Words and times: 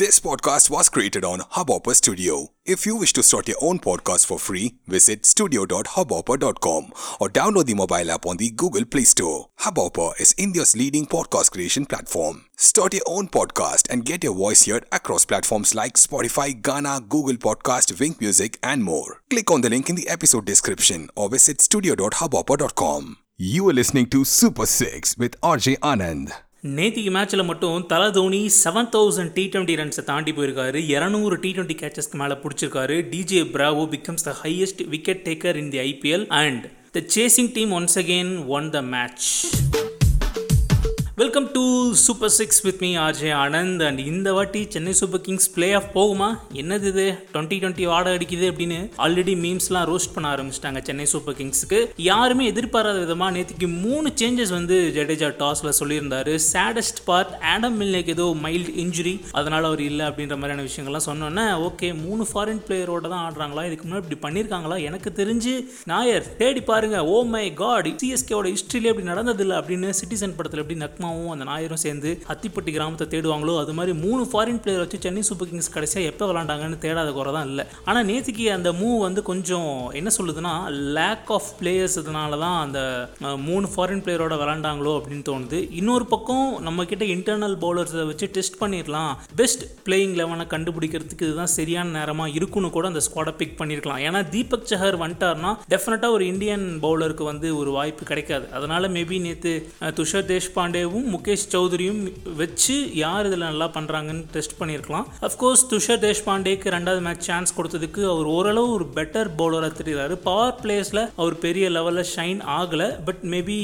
This 0.00 0.18
podcast 0.18 0.70
was 0.70 0.88
created 0.88 1.26
on 1.26 1.40
Hubhopper 1.40 1.94
Studio. 1.94 2.48
If 2.64 2.86
you 2.86 2.96
wish 2.96 3.12
to 3.12 3.22
start 3.22 3.48
your 3.48 3.58
own 3.60 3.78
podcast 3.78 4.24
for 4.24 4.38
free, 4.38 4.76
visit 4.86 5.26
studio.hubhopper.com 5.26 6.92
or 7.20 7.28
download 7.28 7.66
the 7.66 7.74
mobile 7.74 8.10
app 8.10 8.24
on 8.24 8.38
the 8.38 8.50
Google 8.50 8.86
Play 8.86 9.02
Store. 9.02 9.50
Hubhopper 9.58 10.18
is 10.18 10.34
India's 10.38 10.74
leading 10.74 11.04
podcast 11.04 11.50
creation 11.50 11.84
platform. 11.84 12.46
Start 12.56 12.94
your 12.94 13.02
own 13.06 13.28
podcast 13.28 13.92
and 13.92 14.06
get 14.06 14.24
your 14.24 14.34
voice 14.34 14.64
heard 14.66 14.86
across 14.90 15.26
platforms 15.26 15.74
like 15.74 15.96
Spotify, 15.96 16.58
Ghana, 16.58 17.02
Google 17.06 17.36
Podcast, 17.36 18.00
Wink 18.00 18.22
Music, 18.22 18.56
and 18.62 18.82
more. 18.82 19.20
Click 19.28 19.50
on 19.50 19.60
the 19.60 19.68
link 19.68 19.90
in 19.90 19.96
the 19.96 20.08
episode 20.08 20.46
description 20.46 21.10
or 21.14 21.28
visit 21.28 21.60
studio.hubhopper.com. 21.60 23.18
You 23.36 23.68
are 23.68 23.74
listening 23.74 24.08
to 24.08 24.24
Super 24.24 24.64
6 24.64 25.18
with 25.18 25.38
RJ 25.42 25.78
Anand. 25.80 26.32
நேத்திக்கு 26.64 27.10
மேட்ச்சில் 27.12 27.44
மட்டும் 27.44 27.86
Thala 27.86 28.10
Dhoni 28.10 28.50
seven 28.64 28.88
thousand 28.94 29.32
T 29.32 29.44
twenty 29.52 29.76
ரன்ஸை 29.80 30.02
தாண்டி 30.04 30.32
போயிருக்காரு. 30.32 30.80
இரநூறு 30.94 31.34
T 31.34 31.52
twenty 31.52 31.76
கேச்சஸ்க்கு 31.82 32.18
மேலே 32.22 32.34
பிடிச்சிருக்காரு. 32.42 32.96
DJ 33.12 33.40
Bravo 33.54 33.84
becomes 33.94 34.26
the 34.28 34.34
highest 34.42 34.82
wicket 34.88 35.22
taker 35.28 35.54
in 35.54 35.70
the 35.70 35.78
IPL 35.78 36.26
and 36.28 36.70
the 36.90 37.02
chasing 37.16 37.52
team 37.52 37.72
once 37.72 37.96
again 37.96 38.46
won 38.46 38.70
the 38.70 38.82
match 38.82 39.28
welcome 41.20 41.46
to 41.54 41.62
Super 42.02 42.32
Six 42.36 42.60
with 42.64 42.82
me 42.82 42.88
RJ 43.04 43.30
Anand 43.44 43.80
and 43.86 44.00
இந்த 44.10 44.28
வாட்டி 44.36 44.60
Chennai 44.74 44.92
Super 44.98 45.22
Kings 45.24 45.48
play 45.54 45.68
off 45.78 45.88
போகுமா? 45.96 46.28
என்னது 46.60 46.86
இது? 46.90 47.06
Twenty 47.32 47.56
twenty 47.62 47.84
வாட 47.92 48.06
அடிக்குது 48.16 48.46
அப்படின்னு 48.50 48.78
already 49.04 49.34
மீம்ஸ்லாம் 49.44 49.86
roast 49.90 50.12
பண்ண 50.14 50.26
ஆரம்பிச்சிட்டாங்க 50.34 50.80
சென்னை 50.88 51.06
சூப்பர் 51.12 51.36
கிங்ஸுக்கு 51.40 51.80
யாருமே 52.10 52.44
எதிர்பாராத 52.52 52.98
விதமாக 52.98 53.34
நேற்றுக்கு 53.36 53.68
மூணு 53.86 54.12
சேஞ்சஸ் 54.20 54.52
வந்து 54.58 54.78
ஜடேஜா 54.96 55.30
டாஸில் 55.42 55.76
சொல்லியிருந்தாரு. 55.80 56.34
சேடஸ்ட் 56.52 57.02
பார்ட் 57.08 57.34
ஆடம் 57.54 57.76
மில்னேக்கு 57.80 58.14
ஏதோ 58.16 58.28
மைல்டு 58.44 58.72
இன்ஜுரி 58.84 59.14
அதனால் 59.40 59.68
அவர் 59.70 59.82
இல்லை 59.90 60.06
அப்படின்ற 60.10 60.38
மாதிரியான 60.44 60.66
விஷயங்கள்லாம் 60.68 61.06
சொன்னோன்னே 61.10 61.46
ஓகே 61.68 61.90
மூணு 62.06 62.26
ஃபாரின் 62.32 62.64
பிளேயரோட 62.68 63.12
தான் 63.14 63.26
ஆடுறாங்களா? 63.26 63.66
இதுக்கு 63.70 63.88
முன்னாடி 63.88 64.04
இப்படி 64.06 64.20
பண்ணியிருக்காங்களா? 64.28 64.78
எனக்கு 64.88 65.12
தெரிஞ்சு 65.20 65.54
நாயர் 65.92 66.32
தேடி 66.42 66.64
பாருங்க. 66.72 67.04
ஓ 67.16 67.18
மை 67.34 67.44
காட் 67.64 67.92
சிஎஸ்கேவோட 68.04 68.54
ஹிஸ்ட்ரியிலே 68.54 68.94
அப்படி 68.94 69.08
நடந்ததில்லை 69.12 69.58
அப்படின்னு 69.60 69.92
சிட்டிசன் 70.02 70.38
படத்தில் 70.40 70.64
எப்படி 70.64 70.80
நக்மா 70.86 71.08
நக்மாவும் 71.10 71.32
அந்த 71.34 71.44
நாயரும் 71.50 71.82
சேர்ந்து 71.84 72.10
அத்திப்பட்டி 72.32 72.70
கிராமத்தை 72.76 73.06
தேடுவாங்களோ 73.12 73.54
அது 73.62 73.72
மாதிரி 73.78 73.92
மூணு 74.04 74.22
ஃபாரின் 74.30 74.60
பிளேயர் 74.62 74.82
வச்சு 74.82 74.98
சென்னை 75.04 75.22
சூப்பர் 75.28 75.48
கிங்ஸ் 75.50 75.72
கடைசியாக 75.76 76.10
எப்போ 76.12 76.24
விளாண்டாங்கன்னு 76.30 76.78
தேடாத 76.84 77.08
குறை 77.18 77.30
தான் 77.36 77.48
இல்லை. 77.50 77.64
ஆனால் 77.88 78.06
நேற்றுக்கு 78.10 78.44
அந்த 78.56 78.70
மூவ் 78.80 78.98
வந்து 79.06 79.22
கொஞ்சம் 79.30 79.70
என்ன 80.00 80.10
சொல்லுதுன்னா 80.18 80.54
லேக் 80.98 81.30
ஆஃப் 81.36 81.50
பிளேயர்ஸ் 81.60 81.96
இதனால 82.02 82.38
தான் 82.44 82.58
அந்த 82.64 82.80
மூணு 83.48 83.68
ஃபாரின் 83.74 84.02
பிளேயரோட 84.06 84.36
விளாண்டாங்களோ 84.42 84.92
அப்படின்னு 84.98 85.26
தோணுது. 85.30 85.60
இன்னொரு 85.80 86.06
பக்கம் 86.14 86.46
நம்ம 86.68 86.86
கிட்ட 86.92 87.04
இன்டர்னல் 87.16 87.56
பவுலர்ஸை 87.64 88.06
வச்சு 88.12 88.28
டெஸ்ட் 88.38 88.60
பண்ணிடலாம் 88.62 89.12
பெஸ்ட் 89.40 89.64
பிளேயிங் 89.88 90.16
லெவனை 90.20 90.46
கண்டுபிடிக்கிறதுக்கு 90.54 91.28
இதுதான் 91.28 91.54
சரியான 91.58 91.94
நேரமாக 91.98 92.36
இருக்குன்னு 92.40 92.70
கூட 92.76 92.86
அந்த 92.92 93.02
ஸ்குவாடை 93.08 93.34
பிக் 93.40 93.58
பண்ணியிருக்கலாம் 93.60 94.02
ஏன்னா 94.08 94.22
தீபக் 94.34 94.68
சஹர் 94.72 95.00
வந்துட்டார்னா 95.04 95.52
டெஃபினட்டாக 95.74 96.16
ஒரு 96.16 96.24
இந்தியன் 96.32 96.66
பவுலருக்கு 96.84 97.24
வந்து 97.32 97.48
ஒரு 97.60 97.70
வாய்ப்பு 97.78 98.04
கிடைக்காது. 98.10 98.46
அதனால 98.58 98.88
மேபி 98.96 99.16
நேற்று 99.26 99.52
துஷர் 99.98 100.26
தேஷ்பாண்டேவும் 100.30 100.99
முகேஷ் 101.14 101.46
சௌத்ரியும் 101.54 102.00
வச்சு 102.40 102.76
யார் 103.02 103.26
இதில் 103.28 103.46
நல்லா 103.48 103.68
பண்ணுறாங்கன்னு 103.76 104.24
டெஸ்ட் 104.34 104.56
பண்ணியிருக்கலாம். 104.60 105.06
அஃப்கோர்ஸ் 105.28 105.64
துஷர் 105.72 106.02
தேஷ்பாண்டேக்கு 106.04 106.74
ரெண்டாவது 106.76 107.02
மேட்ச் 107.06 107.26
சான்ஸ் 107.28 107.54
கொடுத்ததுக்கு 107.58 108.02
அவர் 108.12 108.28
ஓரளவு 108.36 108.68
ஒரு 108.76 108.86
பெட்டர் 108.98 109.30
பவுலராக 109.40 109.72
தெரிகிறாரு. 109.80 110.16
பவர் 110.28 110.56
பிளேஸில் 110.62 111.02
அவர் 111.20 111.36
பெரிய 111.46 111.66
லெவலில் 111.76 112.08
ஷைன் 112.14 112.40
ஆகலை. 112.58 112.88
பட் 113.08 113.22
மேபி 113.34 113.58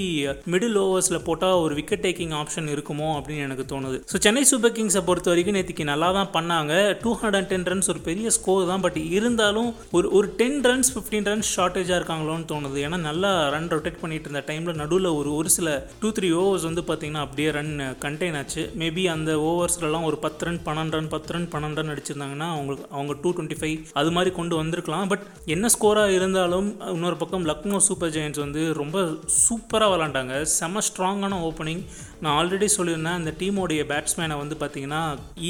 மிடில் 0.54 0.78
ஓவர்ஸில் 0.84 1.24
போட்டால் 1.28 1.60
ஒரு 1.64 1.74
விக்கெட் 1.80 2.04
டேக்கிங் 2.06 2.34
ஆப்ஷன் 2.40 2.70
இருக்குமோ 2.74 3.10
அப்படின்னு 3.18 3.46
எனக்கு 3.48 3.66
தோணுது. 3.72 3.98
ஸோ 4.12 4.18
சென்னை 4.26 4.44
சூப்பர் 4.52 4.74
கிங்ஸை 4.78 5.04
பொறுத்த 5.08 5.30
வரைக்கும் 5.32 5.58
நேற்றுக்கு 5.58 5.90
நல்லா 5.92 6.10
தான் 6.18 6.32
பண்ணாங்க. 6.36 6.72
Two 7.04 7.12
hundred 7.20 7.38
and 7.40 7.50
ten 7.52 7.68
runs 7.72 7.90
ஒரு 7.94 8.02
பெரிய 8.08 8.30
ஸ்கோர் 8.38 8.68
தான். 8.72 8.84
பட் 8.86 8.98
இருந்தாலும் 9.18 9.70
ஒரு 9.96 10.06
ஒரு 10.18 10.28
டென் 10.40 10.60
ரன்ஸ் 10.70 10.92
ஃபிஃப்டீன் 10.94 11.28
ரன்ஸ் 11.30 11.50
ஷார்ட்டேஜாக 11.56 12.00
இருக்காங்களோன்னு 12.00 12.46
தோணுது. 12.52 12.78
ஏன்னா 12.86 12.98
நல்லா 13.08 13.32
ரன் 13.54 13.70
ரொட்டேட் 13.74 14.00
பண்ணிட்டு 14.02 14.28
இருந்த 14.28 14.42
டைமில் 14.50 14.80
நடுவில் 14.82 15.08
ஒரு 15.18 15.30
ஒரு 15.38 15.50
சில 15.56 15.68
டூ 16.02 16.08
த்ரீ 16.16 16.28
ஓவர்ஸ் 16.42 16.66
வந்து 16.68 16.84
பார்த்தீங்கன்னா 16.88 17.24
அப்படியே 17.26 17.48
ரன் 17.58 17.72
கண்டெயின் 18.04 18.38
ஆச்சு. 18.40 18.64
மேபி 18.82 19.04
அந்த 19.14 19.30
ஓவர்ஸ்லலாம் 19.50 20.08
ஒரு 20.10 20.18
பத்து 20.24 20.46
ரன் 20.48 20.60
பன்னெண்டு 20.68 20.96
ரன் 20.98 21.12
பத்து 21.14 21.32
ரன் 21.36 21.48
பன்னெண்டு 21.54 21.80
ரன் 21.80 21.92
அடிச்சிருந்தாங்கன்னா 21.94 22.48
அவங்களுக்கு 22.54 22.88
அவங்க 22.96 23.14
டூ 23.22 23.30
டுவெண்ட்டி 23.36 23.58
ஃபைவ் 23.60 23.76
அது 24.00 24.10
மாதிரி 24.16 24.32
கொண்டு 24.40 24.54
வந்திருக்கலாம். 24.62 25.06
பட் 25.12 25.24
என்ன 25.56 25.70
ஸ்கோராக 25.76 26.16
இருந்தாலும் 26.18 26.68
இன்னொரு 26.94 27.18
பக்கம் 27.22 27.46
லக்னோ 27.50 27.80
சூப்பர் 27.88 28.12
ஜெயின்ஸ் 28.16 28.44
வந்து 28.44 28.62
ரொம்ப 28.82 28.98
சூப்பராக 29.44 29.92
விளாண்டாங்க 29.94 30.34
செம 30.58 30.82
ஸ்ட்ராங்கான 30.88 31.40
ஓப்பனிங் 31.48 31.82
நான் 32.24 32.34
ஆல்ரெடி 32.40 32.66
சொல்லியிருந்தேன் 32.76 33.18
அந்த 33.20 33.30
டீமோடைய 33.40 33.80
பேட்ஸ்மேனை 33.90 34.36
வந்து 34.42 34.54
பார்த்தீங்கன்னா 34.60 35.00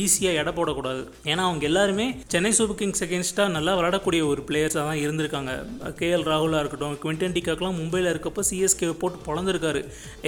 ஈஸியாக 0.01 0.39
எடை 0.41 0.53
போடக்கூடாது. 0.57 1.03
ஏன்னா 1.31 1.43
அவங்க 1.49 1.65
எல்லாருமே 1.71 2.07
சென்னை 2.33 2.51
சூப்பர் 2.59 2.79
கிங்ஸ் 2.81 3.05
அகேன்ஸ்டாக 3.07 3.55
நல்லா 3.57 3.73
விளாடக்கூடிய 3.79 4.23
ஒரு 4.31 4.41
பிளேயர்ஸாக 4.49 4.85
தான் 4.89 5.03
இருந்திருக்காங்க. 5.05 5.53
கேஎல் 6.01 6.27
ராகுலாக 6.31 6.63
இருக்கட்டும் 6.63 6.97
குவிண்டன் 7.05 7.37
டிகாக்கெலாம் 7.37 7.79
மும்பையில் 7.81 8.11
இருக்கப்போ 8.13 8.45
சிஎஸ்கே 8.51 8.91
போட்டு 9.03 9.21
பிறந்திருக்காரு 9.29 9.83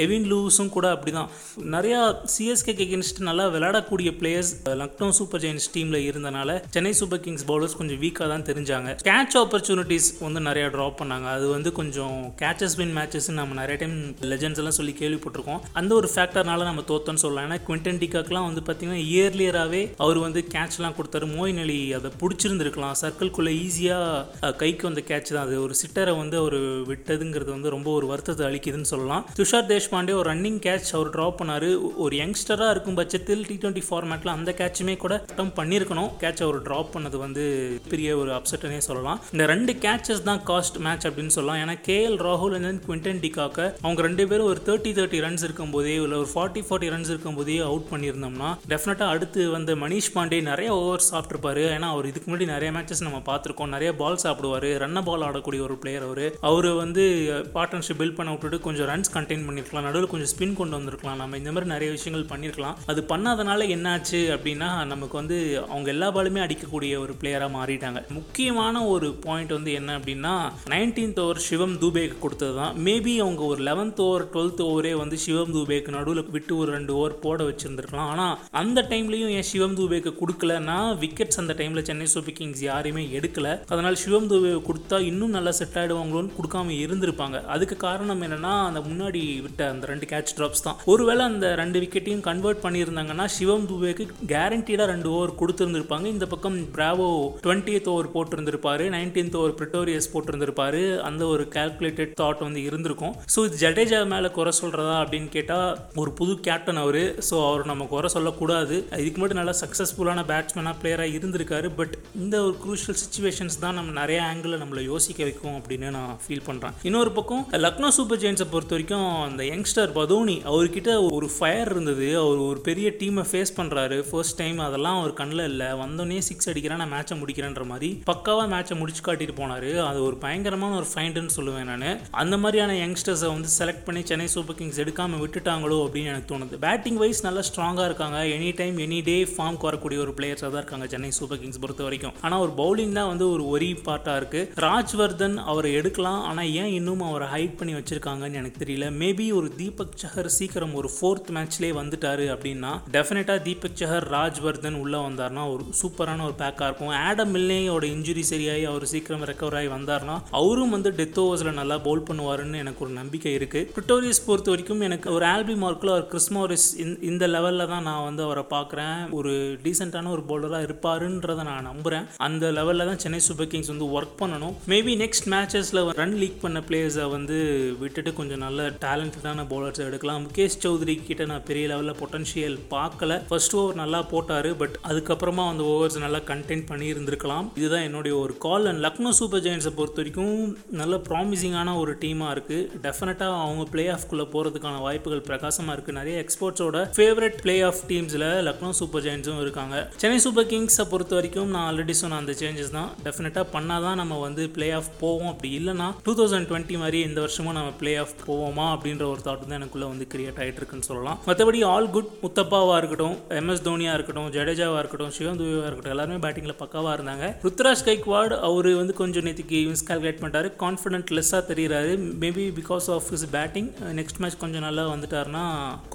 எவின் 0.05 0.29
லூஸும் 0.33 0.73
கூட 0.77 0.87
அப்படி 0.97 1.13
தான் 1.19 1.28
நிறையா 1.75 2.01
சிஎஸ்கேக்கு 2.35 2.85
அகேன்ஸ்ட் 2.87 3.21
நல்லா 3.29 3.47
விளையாடக்கூடிய 3.49 4.11
பிளேயர்ஸ் 4.21 4.53
லக்னோ 4.83 5.09
சூப்பர் 5.19 5.41
ஜெயின்ஸ் 5.41 5.69
டீமில் 5.75 5.99
இருந்தனால 6.09 6.57
சென்னை 6.71 6.93
சூப்பர் 6.93 7.21
கிங்ஸ் 7.21 7.47
பவுலர்ஸ் 7.51 7.77
கொஞ்சம் 7.81 8.01
வீக்காக 8.03 8.29
தான் 8.33 8.47
தெரிஞ்சாங்க. 8.51 8.97
கேட்ச் 9.09 9.37
ஆப்பர்ச்சுனிட்டிஸ் 9.43 10.09
வந்து 10.21 10.41
நிறையா 10.49 10.69
ட்ராப் 10.75 10.99
பண்ணாங்க. 11.01 11.27
அது 11.37 11.49
வந்து 11.49 11.73
கொஞ்சம் 11.73 12.35
கேச்சஸ் 12.43 12.77
வின் 12.77 12.95
மேட்சஸ் 12.97 13.31
நம்ம 13.39 13.55
நிறைய 13.61 13.77
டைம் 13.83 13.97
லெஜெண்ட்ஸ் 14.33 14.63
எல்லாம் 14.63 14.79
சொல்லி 14.79 14.95
கேள்விப்பட்டிருக்கோம். 15.01 15.61
அந்த 15.73 15.95
ஒரு 15.95 16.11
ஃபேக்டர்னால 16.15 16.69
நம்ம 16.71 16.85
தோத்தோன்னு 16.93 17.23
சொல்லலாம். 17.25 17.51
ஏன்னா 17.51 17.59
குவிண்டன் 17.69 18.01
டிகாக்லாம் 18.05 18.49
வந்து 18.49 18.65
பார்த்தீங்கன்னா 18.69 19.01
இயர்லியராகவே 19.15 19.83
அவர் 19.97 20.19
வந்து 20.19 20.43
கேட்ச்லாம் 20.55 20.97
கொடுத்தாரு. 20.99 21.29
மோயின் 21.37 21.61
அலி 21.65 21.79
அதை 21.93 22.11
பிடிச்சிருந்துருக்கலாம். 22.23 22.97
சர்க்கிள்குள்ளே 23.03 23.55
ஈஸியாக 23.67 24.57
கைக்கு 24.63 24.87
வந்த 24.89 25.03
கேட்ச் 25.11 25.33
தான் 25.35 25.45
அது. 25.47 25.57
ஒரு 25.63 25.75
சிட்டரை 25.83 26.17
வந்து 26.23 26.37
அவர் 26.43 26.59
விட்டதுங்கிறது 26.91 27.51
வந்து 27.57 27.75
ரொம்ப 27.77 27.89
ஒரு 27.99 28.07
வருத்தத்தை 28.07 28.47
அளிக்குதுன்னு 28.49 28.93
சொல்லலாம். 28.93 29.25
துஷார் 29.39 29.69
தேஷ்பாண்டே 29.73 30.15
ஒரு 30.21 30.29
ரன்னிங் 30.33 30.61
கேட்ச் 30.67 30.91
அவர் 30.99 31.11
ட்ராப் 31.19 31.39
பண்ணாரு. 31.43 31.71
ஒரு 32.07 32.17
யங்ஸ்டராக 32.23 32.71
இருக்கும் 32.71 32.99
பட்சத்தில் 33.03 33.45
டி 33.49 33.59
டுவெண்ட்டி 33.63 33.85
ஃபார்மேட்டில் 33.91 34.35
அந்த 34.37 34.55
கேட்சுமே 34.59 34.97
கூட 35.05 35.15
அட்டம் 35.35 35.55
பண்ணியிருக்கணும். 35.61 36.11
கேட்ச் 36.25 36.43
அவர் 36.47 36.63
ட்ராப் 36.69 36.91
பண்ணது 36.97 37.17
வந்து 37.27 37.45
பெரிய 37.93 38.17
ஒரு 38.17 38.31
அப்செட்னே 38.39 38.79
சொல்லலாம். 38.89 39.21
இந்த 39.33 39.47
ரெண்டு 39.53 39.73
கேட்சஸ் 39.73 40.23
தான் 40.29 40.43
காஸ்ட் 40.47 40.79
மேட்ச் 40.87 41.07
அப்படின்னு 41.07 41.35
சொல்லலாம். 41.37 41.61
ஏன்னா 41.63 41.77
கேஎல் 41.89 42.19
ராகுல் 42.27 42.57
அண்ட் 42.69 42.83
குவிண்டன் 42.89 43.21
டிகாக்க 43.25 43.67
அவங்க 43.83 44.03
ரெண்டு 44.09 44.27
பேரும் 44.29 44.51
ஒரு 44.53 44.61
தேர்ட்டி 44.67 44.91
தேர்ட்டி 44.99 45.19
ரன்ஸ் 45.25 45.45
இருக்கும்போதே 45.47 45.95
இல்லை 46.03 46.19
ஒரு 46.23 46.29
ஃபார்ட்டி 46.35 46.63
ஃபார்ட்டி 46.69 46.89
ரன்ஸ் 46.95 47.11
இருக்கும்போதே 47.15 47.59
அவுட் 47.59 47.87
பண்ணியிருந்தோம்னா 47.91 48.51
டெஃபினட்டாக 48.73 49.13
அடுத்து 49.15 49.51
வந்து 49.51 49.77
மணிஷ் 49.77 50.11
பாண்டே 50.15 50.43
நிறைய 50.43 50.71
ஓவர் 50.75 51.05
சாப்பிட்ருப்பாரு 51.11 51.63
ஏன்னா 51.75 51.89
அவர் 51.95 52.07
இதுக்கு 52.07 52.27
முன்னாடி 52.31 52.47
நிறைய 52.55 52.71
மேட்சஸ் 52.79 53.07
நம்ம 53.07 53.21
பார்த்துருக்கோம். 53.29 53.75
நிறைய 53.75 53.91
பால் 53.95 54.19
சாப்பிடுவார். 54.23 54.67
ரன்ன 54.85 55.03
பால் 55.05 55.27
ஆடக்கூடிய 55.29 55.61
ஒரு 55.67 55.77
பிளேயர் 55.83 56.03
அவர். 56.03 56.25
அவர் 56.41 56.69
வந்து 56.83 57.05
uh, 57.35 57.57
பார்ட்னர்ஷிப் 57.57 57.99
பில்ட் 58.01 58.19
பண்ண 58.19 58.31
விட்டுட்டு 58.33 58.61
கொஞ்சம் 58.61 58.87
ரன்ஸ் 58.87 59.13
கண்டெயின் 59.15 59.45
பண்ணியிருக்கலாம். 59.49 59.87
நடுவில் 59.87 60.13
கொஞ்சம் 60.13 60.33
ஸ்பின் 60.35 60.57
கொண்டு 60.61 60.77
வந்திருக்கலாம். 60.77 61.08
நம்ம 61.17 61.37
இந்த 61.37 61.53
மாதிரி 61.53 61.71
நிறைய 61.73 61.91
விஷயங்கள் 61.97 62.29
பண்ணியிருக்கலாம் 62.31 62.79
அது 62.93 63.01
பண்ணாதனால 63.13 63.67
என்னாச்சு 63.77 64.21
அப்படின்னா 64.37 64.71
நமக்கு 64.93 65.17
வந்து 65.21 65.37
அவங்க 65.69 65.91
எல்லா 65.95 66.09
பாலுமே 66.17 66.41
அடிக்கக்கூடிய 66.45 66.99
ஒரு 67.05 67.15
பிளேயராக 67.21 67.57
மாறிட்டாங்க. 67.57 68.01
முக்கியமான 68.19 68.85
ஒரு 68.95 69.11
பாயிண்ட் 69.27 69.53
வந்து 69.57 69.73
என்ன 69.73 69.99
அப்படின்னா 69.99 70.35
நைன்டீன்த் 70.75 71.21
ஓவர் 71.25 71.43
சிவம் 71.49 71.77
தூபேக்கு 71.83 72.19
கொடுத்தது 72.25 72.55
தான். 72.61 72.77
மேபி 72.87 73.15
அவங்க 73.25 73.43
ஒரு 73.53 73.63
லெவன்த் 73.69 74.03
ஓவர் 74.07 74.27
டுவெல்த் 74.35 74.63
ஓவரே 74.69 74.93
வந்து 75.03 75.19
சிவம் 75.25 75.55
தூபேக்கு 75.57 75.97
நடுவில் 75.97 76.31
விட்டு 76.37 76.57
ஒரு 76.57 76.71
ரெண்டு 76.77 76.95
ஓவர் 76.95 77.19
போட 77.25 77.45
வச்சிருந்துருக்கலாம். 77.51 78.11
ஆனால் 78.13 78.39
அந்த 78.63 78.87
டைம்லையும் 78.91 79.35
ஏன் 79.39 79.49
சிவம் 79.53 79.77
தூபேக்கு 79.81 80.13
கொடுக்கலன்னா 80.21 80.79
விக்கெட்ஸ் 81.05 81.41
அந்த 81.43 81.55
டைமில் 81.59 81.87
சென்னை 81.89 82.07
சூப்பர் 82.07 82.37
கிங்ஸ் 82.39 82.63
யாரையுமே 82.71 83.05
எடுக்கல. 83.21 83.49
அதனால் 83.69 84.01
சிவம் 84.05 84.31
தூபே 84.31 84.53
கொடுத்தா 84.69 84.99
இன்னும் 85.11 85.35
நல்லா 85.37 85.51
செட் 85.61 85.79
ஆகிடுவாங்களோன்னு 85.83 86.37
கொடுக்காம 86.39 86.75
இருந்திருப்பாங்க. 86.85 87.45
அதுக்கு 87.55 87.77
காரணம் 87.77 88.23
என்னன்னா 88.23 88.53
அந்த 88.69 88.81
முன்னாடி 88.89 89.23
விட்ட 89.47 89.69
அந்த 89.71 89.87
ரெண்டு 89.93 90.07
கேட்ச் 90.13 90.35
ட்ராப்ஸ் 90.39 90.65
தான். 90.67 90.79
ஒருவேளை 90.99 91.25
அந்த 91.31 91.47
ரெண்டு 91.59 91.79
விக்கெட்டையும் 91.83 92.23
கன்வெர்ட் 92.29 92.63
பண்ணியிருந்தாங்கன்னா 92.63 93.25
சிவம் 93.35 93.67
துபேக்கு 93.71 94.05
கேரண்டீடாக 94.31 94.87
ரெண்டு 94.93 95.09
ஓவர் 95.17 95.33
கொடுத்துருந்துருப்பாங்க. 95.41 96.07
இந்த 96.15 96.27
பக்கம் 96.33 96.57
பிராவோ 96.77 97.07
டுவெண்ட்டியத் 97.45 97.91
ஓவர் 97.93 98.09
போட்டிருந்திருப்பாரு. 98.15 98.85
நைன்டீன்த் 98.95 99.37
ஓவர் 99.41 99.55
பிரிட்டோரியஸ் 99.59 100.09
போட்டிருந்திருப்பாரு. 100.15 100.81
அந்த 101.09 101.23
ஒரு 101.33 101.45
கால்குலேட்டட் 101.57 102.15
தாட் 102.21 102.43
வந்து 102.47 102.63
இருந்திருக்கும். 102.69 103.15
ஸோ 103.35 103.45
இது 103.49 103.61
ஜடேஜா 103.65 104.01
மேலே 104.15 104.31
குறை 104.39 104.53
சொல்கிறதா 104.61 104.97
அப்படின்னு 105.03 105.31
கேட்டால் 105.37 105.69
ஒரு 106.03 106.13
புது 106.21 106.35
கேப்டன் 106.49 106.81
அவர். 106.85 107.01
ஸோ 107.29 107.37
அவர் 107.51 107.71
நம்ம 107.73 107.87
குறை 107.95 108.11
சொல்லக்கூடாது. 108.17 108.79
இதுக்கு 109.03 109.23
மட்டும் 109.23 109.41
நல்லா 109.43 109.55
சக்ஸஸ்ஃபுல்லான 109.63 110.25
பேட்ஸ்மேனாக 110.33 110.77
பிளேயராக 110.83 111.17
இருந்திருக்காரு. 111.19 111.71
பட் 111.81 111.95
இந்த 112.25 112.37
ஒரு 112.49 112.57
குரூஷியல் 112.65 113.01
சுச்சுவேஷன்ஸ் 113.05 113.61
தான் 113.67 113.79
நம்ம 113.81 113.97
நிறைய 114.01 114.19
ஆங்கிளில் 114.31 114.63
நம்மளை 114.65 114.85
யோசிக்க 114.91 115.23
வைக்கும் 115.31 115.57
அப்படின்னு 115.61 115.95
நான் 115.99 116.19
ஃபீல் 116.27 116.47
பண்ணுறேன் 116.51 116.77
இன்னொரு 116.91 117.13
பக்கம் 117.21 117.47
லக்னோ 117.67 117.93
சூப்பர் 118.01 118.23
ஜெயின்ஸை 118.25 118.49
பொறுத்த 118.57 118.77
வரைக்கும் 118.79 119.09
அந்த 119.29 119.43
யங்ஸ்டர் 119.53 119.97
பதோனி 120.01 120.39
அவர்கிட்ட 120.51 120.87
ஒரு 121.17 121.29
ஃபயர் 121.37 121.71
இருந்தது. 121.75 122.07
அவர் 122.23 122.41
ஒரு 122.49 122.61
பெரிய 122.69 122.89
டீமை 123.01 123.25
ஃபேஸ் 123.31 123.53
பண்ணுறாரு 123.59 123.99
ஃபர்ஸ்ட் 124.11 124.39
டைம் 124.41 124.59
அதெல்லாம் 124.67 124.99
அவர் 125.01 125.15
கண்ணில் 125.21 125.45
இல்லை. 125.51 125.69
வந்தோடனே 125.83 126.19
சிக்ஸ் 126.29 126.51
அடிக்கிறேன் 126.53 126.81
நான் 126.83 126.93
மேட்சை 126.95 127.17
முடிக்கிறேன்ற 127.23 127.65
மாதிரி 127.73 127.91
பக்காவாக 128.11 128.49
மேட்சை 128.55 128.77
முடிச்சு 128.81 129.03
காட்டிட்டு 129.09 129.37
போனார். 129.41 129.71
அது 129.89 129.99
ஒரு 130.09 130.19
பயங்கரமான 130.25 130.77
ஒரு 130.81 130.89
ஃபைண்டுன்னு 130.93 131.35
சொல்லுவேன் 131.39 131.69
நான். 131.73 131.87
அந்த 132.23 132.35
மாதிரியான 132.43 132.77
யங்ஸ்டர்ஸை 132.85 133.31
வந்து 133.35 133.51
செலக்ட் 133.59 133.85
பண்ணி 133.89 134.03
சென்னை 134.11 134.29
சூப்பர் 134.37 134.59
கிங்ஸ் 134.61 134.83
எடுக்காமல் 134.85 135.23
விட்டுட்டாங்களோ 135.25 135.79
அப்படின்னு 135.87 136.13
எனக்கு 136.15 136.31
தோணுது. 136.33 136.59
பேட்டிங் 136.67 137.01
வைஸ் 137.03 137.25
நல்லா 137.29 137.45
ஸ்ட்ராங்காக 137.51 137.89
இருக்காங்க. 137.91 138.21
எனி 138.37 138.51
டைம் 138.61 138.79
எனி 138.87 139.01
டே 139.11 139.17
ஃபார்ம்க்கு 139.35 139.69
வரக்கூடிய 139.71 140.01
ஒரு 140.07 140.15
பிளேயர்ஸாக 140.21 140.51
தான் 140.53 140.63
இருக்காங்க 140.63 140.89
சென்னை 140.95 141.13
சூப்பர் 141.21 141.41
கிங்ஸ் 141.43 141.63
பொறுத்த 141.65 141.83
வரைக்கும். 141.89 142.15
ஆனால் 142.27 142.43
ஒரு 142.47 142.55
பவுலிங் 142.63 142.97
தான் 143.01 143.11
வந்து 143.13 143.27
ஒரு 143.35 143.47
ஒரி 143.55 143.71
பார்ட்டாக 143.89 144.21
இருக்குது 144.21 144.65
ராஜ்வர்தன் 144.69 145.37
அவரை 145.53 145.73
எடுக்கலாம். 145.81 146.21
ஆனால் 146.31 146.51
ஏன் 146.63 146.73
இன்னும் 146.79 147.05
அவரை 147.11 147.29
ஹைட் 147.35 147.59
பண்ணி 147.61 147.75
வச்சிருக்காங்கன்னு 147.79 148.41
எனக்கு 148.43 148.63
தெரியல. 148.65 148.87
மேபி 149.03 149.27
ஒரு 149.41 149.51
தீபக் 149.61 149.99
சஹர் 150.03 150.31
சீக்கிரம் 150.39 150.75
ஒரு 150.81 150.91
ஃபோர்த் 150.95 151.31
மேட்ச்லேயே 151.37 151.75
வந்துட்டாரு 151.81 152.27
அப்படின்னா 152.35 152.73
டெஃபினட்டாக 152.97 153.41
தீபக் 153.47 153.79
சஹர் 153.81 154.07
ராஜ்வர்தன் 154.17 154.79
உள்ளே 154.83 155.01
வந்தார்னா 155.07 155.45
ஒரு 155.55 155.65
சூப்பரான 155.81 156.25
ஒரு 156.29 156.37
பேக்காக 156.43 156.69
இருக்கும். 156.71 156.95
ஆடம் 157.09 157.33
மில்லேயோட 157.35 157.85
இன்ஜுரி 157.95 158.25
சரியாகி 158.33 158.65
அவர் 158.73 158.87
சீக்கிரம் 158.93 159.25
ரெக்கவர் 159.31 159.57
ஆகி 159.61 159.71
வந்தார்னா 159.77 160.17
அவரும் 160.41 160.75
வந்து 160.77 160.91
டெத் 160.99 161.21
ஓவர்ஸில் 161.25 161.59
நல்லா 161.61 161.79
பவுல் 161.87 162.07
பண்ணுவாருன்னு 162.09 162.63
எனக்கு 162.65 162.83
ஒரு 162.87 162.93
நம்பிக்கை 163.01 163.33
இருக்குது 163.39 163.71
பிரிட்டோரியஸ் 163.77 164.25
பொறுத்த 164.27 164.51
வரைக்கும் 164.53 164.85
எனக்கு 164.89 165.09
ஒரு 165.17 165.27
ஆல்பி 165.35 165.57
மார்க்கில் 165.65 165.95
ஒரு 165.97 166.07
கிறிஸ்மோரிஸ் 166.13 166.67
இந்த 167.11 167.25
லெவலில் 167.35 167.71
தான் 167.73 167.87
நான் 167.89 168.05
வந்து 168.09 168.23
அவரை 168.27 168.45
பார்க்குறேன். 168.55 168.99
ஒரு 169.19 169.33
டீசெண்டான 169.65 170.13
ஒரு 170.17 170.25
பவுலராக 170.31 170.67
இருப்பாருன்றதை 170.69 171.45
நான் 171.51 171.69
நம்புகிறேன் 171.71 172.07
அந்த 172.29 172.51
லெவலில் 172.59 172.89
தான் 172.91 173.03
சென்னை 173.05 173.21
சூப்பர் 173.29 173.51
கிங்ஸ் 173.53 173.73
வந்து 173.73 173.89
ஒர்க் 173.97 174.15
பண்ணணும். 174.23 174.55
மேபி 174.73 174.95
நெக்ஸ்ட் 175.05 175.29
மேட்சஸில் 175.35 175.83
ரன் 176.01 176.17
லீக் 176.23 176.41
பண்ண 176.45 176.59
பிளேயர்ஸை 176.69 177.07
வந்து 177.17 177.37
விட்டுட்டு 177.83 178.13
கொஞ்சம் 178.21 178.43
நல்ல 178.47 178.69
டேலண்டடான 178.85 179.47
பவுலர்ஸை 179.53 179.85
எடுக்கலாம். 179.89 180.25
முகேஷ் 180.27 180.59
சௌத்ரி 180.69 180.97
கிட்ட 181.11 181.27
நான் 181.33 181.47
பெரிய 181.51 181.67
லெவலில் 181.73 181.99
பொட்டன்ஷியல் 182.03 182.57
பார்க்கல. 182.77 183.13
ஃபர்ஸ்ட் 183.29 183.55
ஓவர் 183.61 183.81
நல்லா 183.83 184.03
போட்டார் 184.13 184.51
பட் 184.63 184.79
அதுக்கப்புறமா 184.91 185.45
அந்த 185.53 185.63
ஓவர்ஸ் 185.73 185.97
நல்லா 186.05 186.23
கண்டெயின் 186.31 186.65
பண்ணி 186.71 186.87
இருந்திருக்கலாம் 186.93 187.47
இதுதான் 187.61 187.85
என்னுடைய 187.89 188.15
ஒரு 188.23 188.35
கால் 188.45 188.67
அண்ட் 188.71 188.83
லக்னோ 188.87 189.11
சூப்பர் 189.19 189.43
ஜெயின்ஸை 189.45 189.73
பொறுத்த 189.79 190.01
வரைக்கும் 190.01 190.35
நல்ல 190.81 190.95
ப்ராமிசிங்கான 191.09 191.75
ஒரு 191.83 191.93
டீமாக 192.03 192.35
இருக்குது 192.35 192.81
டெஃபினட்டாக 192.85 193.39
அவங்க 193.45 193.65
பிளே 193.75 193.85
ஆஃப்குள்ளே 193.95 194.27
போகிறதுக்கான 194.35 194.81
வாய்ப்புகள் 194.87 195.23
பிரகாசமாக 195.29 195.75
இருக்குது 195.77 195.99
நிறைய 196.01 196.17
எக்ஸ்போர்ட்ஸோட 196.25 196.83
ஃபேவரட் 196.97 197.39
பிளே 197.45 197.57
ஆஃப் 197.69 197.83
டீம்ஸில் 197.91 198.27
லக்னோ 198.49 198.71
சூப்பர் 198.81 199.05
ஜெயின்ஸும் 199.07 199.41
இருக்காங்க. 199.45 199.77
சென்னை 200.03 200.19
சூப்பர் 200.27 200.49
கிங்ஸை 200.53 200.87
பொறுத்த 200.93 201.15
வரைக்கும் 201.19 201.51
நான் 201.55 201.67
ஆல்ரெடி 201.71 201.97
சொன்ன 202.03 202.21
அந்த 202.23 202.35
சேஞ்சஸ் 202.43 202.75
தான். 202.79 202.91
டெஃபினட்டாக 203.07 203.47
பண்ணால் 203.55 203.87
தான் 203.89 203.99
நம்ம 204.03 204.21
வந்து 204.27 204.45
பிளே 204.57 204.71
ஆஃப் 204.81 204.93
போவோம். 205.03 205.31
அப்படி 205.33 205.51
இல்லைனா 205.61 205.89
டூ 206.09 206.15
தௌசண்ட் 206.21 206.49
டுவெண்ட்டி 206.53 206.79
மாதிரி 206.85 207.01
இந்த 207.09 207.19
வருஷமும் 207.27 207.57
நம்ம 207.59 207.73
பிளே 207.83 207.95
ஆஃப் 208.05 208.17
போவோமா 208.29 208.67
அப்படின்ற 208.75 209.07
ஒரு 209.15 209.23
தாட் 209.27 209.45
தான் 209.47 209.59
எனக்குள்ளே 209.61 209.89
வந்து 209.93 210.07
கிரியேட் 210.15 210.41
ஆகிட்டு 210.43 210.58
இருக்குன்னு 210.61 210.89
சொல்லலாம். 210.91 211.19
மற்றபடி 211.29 211.61
ஆல் 211.73 211.91
குட் 211.97 212.11
முத்தப்பாவாக 212.25 212.79
இருக்கட்டும் 212.81 213.17
எம்எஸ் 213.41 213.65
தோனியாக 213.69 213.97
இருக்கட்டும் 213.99 214.29
ஜடேஜாவாக 214.37 214.81
இருக்கட்டும் 214.83 215.13
சிவம் 215.19 215.39
துவியாக 215.41 215.69
இருக்கட்டும் 215.69 215.95
எல்லாருமே 215.97 216.19
பேட்டிங்கில் 216.25 216.59
பக்காவாக 216.63 216.95
இருந்தாங்க. 216.99 217.27
ருத்ராஜ் 217.47 217.85
கைக்வாட் 217.89 218.35
அவர் 218.49 218.71
வந்து 218.81 218.97
கொஞ்சம் 219.03 219.27
நேற்றுக்கு 219.29 219.61
மிஸ்கால்குலேட் 219.73 220.21
பண்ணிட்டாரு. 220.23 220.51
கான்ஃபிடென்ட் 220.65 221.13
லெஸ்ஸாக 221.19 221.43
தெரிகிறாரு 221.51 221.93
maybe 222.25 222.47
because 222.61 222.89
of 222.97 223.09
his 223.15 223.27
batting 223.37 223.69
next 224.01 224.21
match 224.25 224.39
கொஞ்சம் 224.45 224.67
நல்லா 224.67 224.87
வந்துட்டாருன்னா 224.95 225.45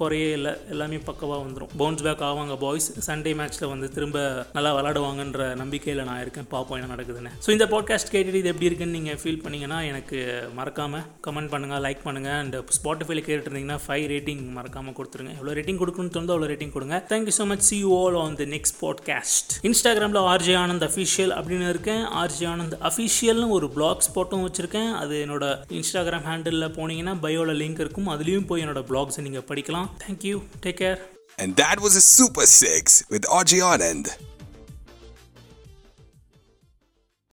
குறையே 0.02 0.30
இல்லை. 0.38 0.54
எல்லாமே 0.74 1.00
பக்கவாக 1.10 1.40
வந்துடும் 1.46 1.72
பவுன்ஸ் 1.82 2.04
பேக் 2.08 2.24
ஆவாங்க 2.30 2.56
பாய்ஸ் 2.64 2.88
சண்டே 3.08 3.34
மேட்ச்சில் 3.40 3.70
வந்து 3.74 3.88
திரும்ப 3.96 4.18
நல்லா 4.56 4.72
விளாடுவாங்கன்ற 4.78 5.42
நம்பிக்கையில் 5.62 6.06
நான் 6.10 6.22
இருக்கேன். 6.24 6.48
பார்ப்போம் 6.54 6.78
என்ன 6.78 6.90
நடக்குதுன்னு. 6.94 7.32
ஸோ 7.46 7.50
இந்த 7.56 7.66
பாட்காஸ்ட் 7.74 8.12
கேட்டுட்டு 8.14 8.40
இது 8.42 8.52
எப்படி 8.52 8.68
இருக்குன்னு 8.70 8.96
நீங்கள் 8.98 9.18
ஃபீல் 9.22 9.40
பண்ணீங்கன்னா 9.44 9.80
எனக்கு 9.90 10.18
மறக்காமல் 10.58 11.04
கமெண்ட் 11.26 11.52
பண்ணுங்கள் 11.54 11.82
லைக் 11.86 12.02
பண்ணுங்கள் 12.06 12.38
அண்ட் 12.42 12.56
ஸ்பாட்டிஃபைல 12.78 13.22
கேட்டுருந்தீங்கன்னா 13.28 13.78
ஃபைவ் 13.86 14.06
ரேட்டிங் 14.14 14.43
மறக்காமல் 14.56 14.94
கொடுத்துருங்க. 14.98 15.32
எவ்வளோ 15.38 15.52
ரேட்டிங் 15.58 15.78
கொடுக்கணும்னு 15.80 16.14
தோணுதோ 16.16 16.34
அவ்வளோ 16.34 16.48
ரேட்டிங் 16.52 16.72
கொடுங்க. 16.76 16.96
Thank you 17.08 17.34
so 17.38 17.46
much 17.52 17.64
see 17.68 17.76
you 17.84 17.90
all 18.00 18.18
on 18.24 18.36
the 18.40 18.46
next 18.54 18.76
podcast 18.82 19.52
இன்ஸ்டாகிராமில் 19.70 20.20
ஆர்ஜே 20.32 20.56
ஆனந்த் 20.64 20.86
அஃபிஷியல் 20.90 21.32
அப்படின்னு 21.38 21.68
இருக்கேன். 21.68 22.04
ஆர்ஜே 22.22 22.46
ஆனந்த் 22.54 22.76
அஃபிஷியல்னு 22.90 23.48
ஒரு 23.58 23.68
பிளாக் 23.76 24.04
ஸ்பாட்டும் 24.08 24.44
வச்சுருக்கேன். 24.46 24.92
அது 25.02 25.16
என்னோட 25.26 25.44
இன்ஸ்டாகிராம் 25.80 26.28
ஹேண்டிலில் 26.30 26.74
போனீங்கன்னா 26.78 27.16
பயோவில் 27.26 27.60
லிங்க் 27.62 27.82
இருக்கும். 27.86 28.08
அதுலேயும் 28.16 28.46
போய் 28.52 28.64
என்னோட 28.66 28.82
பிளாக்ஸை 28.92 29.24
நீங்கள் 29.28 29.48
படிக்கலாம். 29.50 29.90
Thank you 30.04 30.38
take 30.66 30.80
care 30.84 31.00
And 31.42 31.52
that 31.56 31.78
was 31.84 31.94
a 32.00 32.04
Super 32.16 32.46
six 32.46 33.02
with 33.12 33.24
RJ 33.40 33.54
Anand. 33.72 34.33